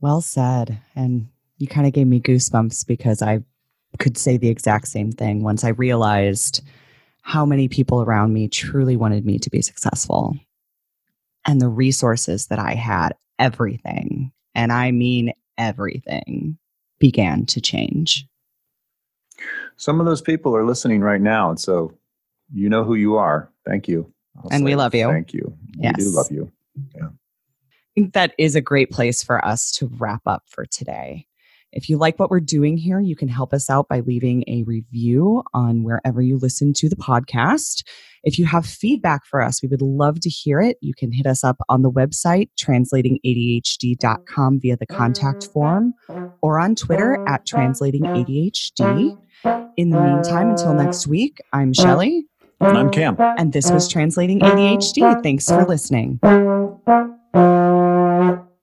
[0.00, 0.80] Well said.
[0.94, 1.28] And
[1.58, 3.42] you kind of gave me goosebumps because I
[3.98, 6.62] could say the exact same thing once I realized
[7.22, 10.36] how many people around me truly wanted me to be successful
[11.46, 16.58] and the resources that I had, everything, and I mean everything,
[16.98, 18.26] began to change.
[19.76, 21.48] Some of those people are listening right now.
[21.50, 21.92] And so
[22.52, 23.50] you know who you are.
[23.66, 24.12] Thank you.
[24.36, 25.10] I'll and we love you.
[25.10, 25.56] Thank you.
[25.76, 25.94] Yes.
[25.96, 26.52] We do love you.
[26.94, 27.06] Yeah.
[27.06, 31.26] I think that is a great place for us to wrap up for today.
[31.72, 34.64] If you like what we're doing here, you can help us out by leaving a
[34.64, 37.84] review on wherever you listen to the podcast.
[38.24, 40.78] If you have feedback for us, we would love to hear it.
[40.80, 45.94] You can hit us up on the website, translatingadhd.com via the contact form,
[46.42, 49.16] or on Twitter at translatingadhd.
[49.76, 52.26] In the meantime, until next week, I'm Shelly.
[52.60, 53.16] And I'm Cam.
[53.18, 55.22] And this was Translating ADHD.
[55.22, 56.20] Thanks for listening.